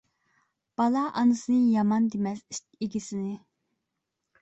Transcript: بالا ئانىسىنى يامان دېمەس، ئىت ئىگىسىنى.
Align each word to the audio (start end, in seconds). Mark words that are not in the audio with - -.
بالا 0.81 1.03
ئانىسىنى 1.09 1.59
يامان 1.75 2.09
دېمەس، 2.17 2.43
ئىت 2.55 2.65
ئىگىسىنى. 2.89 3.39